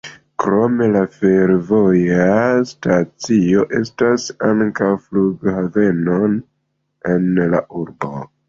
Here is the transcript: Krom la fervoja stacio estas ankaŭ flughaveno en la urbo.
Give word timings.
Krom 0.43 0.79
la 0.93 1.01
fervoja 1.17 2.31
stacio 2.71 3.67
estas 3.81 4.27
ankaŭ 4.49 4.91
flughaveno 5.05 6.19
en 7.15 7.33
la 7.55 7.65
urbo. 7.85 8.15